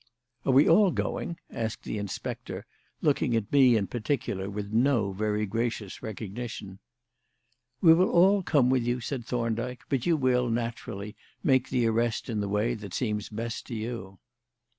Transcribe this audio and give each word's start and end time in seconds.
"Are 0.47 0.51
we 0.51 0.67
all 0.67 0.89
going?" 0.89 1.37
asked 1.51 1.83
the 1.83 1.99
inspector, 1.99 2.65
looking 3.03 3.35
at 3.35 3.51
me 3.51 3.75
in 3.77 3.85
particular 3.85 4.49
with 4.49 4.73
no 4.73 5.11
very 5.11 5.45
gracious 5.45 6.01
recognition. 6.01 6.79
"We 7.81 7.93
will 7.93 8.09
all 8.09 8.41
come 8.41 8.71
with 8.71 8.81
you," 8.81 8.99
said 8.99 9.25
Thorndyke; 9.27 9.81
"but 9.89 10.07
you 10.07 10.17
will, 10.17 10.49
naturally, 10.49 11.15
make 11.43 11.69
the 11.69 11.85
arrest 11.85 12.31
in 12.31 12.39
the 12.39 12.49
way 12.49 12.73
that 12.73 12.95
seems 12.95 13.29
best 13.29 13.67
to 13.67 13.75
you." 13.75 14.17